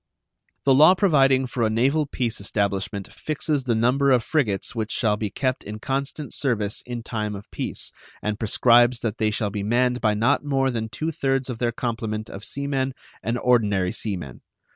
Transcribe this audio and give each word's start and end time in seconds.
The 0.65 0.73
law 0.73 0.95
providing 0.95 1.45
for 1.45 1.61
a 1.61 1.69
naval 1.69 2.07
peace 2.07 2.41
establishment 2.41 3.13
fixes 3.13 3.65
the 3.65 3.75
number 3.75 4.09
of 4.09 4.23
frigates 4.23 4.73
which 4.73 4.91
shall 4.91 5.15
be 5.15 5.29
kept 5.29 5.63
in 5.63 5.77
constant 5.77 6.33
service 6.33 6.81
in 6.87 7.03
time 7.03 7.35
of 7.35 7.45
peace, 7.51 7.91
and 8.19 8.39
prescribes 8.39 9.01
that 9.01 9.19
they 9.19 9.29
shall 9.29 9.51
be 9.51 9.61
manned 9.61 10.01
by 10.01 10.15
not 10.15 10.43
more 10.43 10.71
than 10.71 10.89
two 10.89 11.11
thirds 11.11 11.51
of 11.51 11.59
their 11.59 11.71
complement 11.71 12.31
of 12.31 12.43
sea 12.43 12.65
men 12.65 12.93
and 13.21 13.37
ordinary 13.37 13.91
sea 13.91 14.17
men. 14.17 14.41